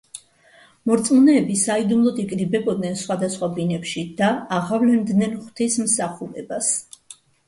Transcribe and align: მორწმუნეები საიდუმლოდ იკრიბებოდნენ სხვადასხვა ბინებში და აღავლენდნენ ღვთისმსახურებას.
მორწმუნეები 0.91 1.57
საიდუმლოდ 1.63 2.21
იკრიბებოდნენ 2.23 2.97
სხვადასხვა 3.01 3.49
ბინებში 3.57 4.05
და 4.23 4.31
აღავლენდნენ 4.57 5.37
ღვთისმსახურებას. 5.43 6.71